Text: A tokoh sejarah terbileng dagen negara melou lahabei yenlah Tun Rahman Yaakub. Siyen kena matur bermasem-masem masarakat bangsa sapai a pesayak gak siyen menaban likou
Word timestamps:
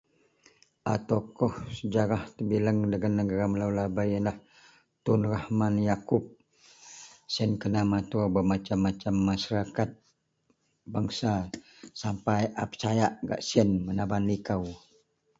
A 0.93 0.95
tokoh 1.07 1.53
sejarah 1.77 2.23
terbileng 2.35 2.79
dagen 2.91 3.13
negara 3.21 3.45
melou 3.49 3.71
lahabei 3.77 4.09
yenlah 4.13 4.37
Tun 5.03 5.21
Rahman 5.33 5.75
Yaakub. 5.89 6.23
Siyen 7.33 7.51
kena 7.61 7.81
matur 7.93 8.25
bermasem-masem 8.35 9.15
masarakat 9.27 9.89
bangsa 10.93 11.31
sapai 12.01 12.43
a 12.61 12.63
pesayak 12.71 13.13
gak 13.27 13.41
siyen 13.47 13.69
menaban 13.87 14.23
likou 14.29 14.63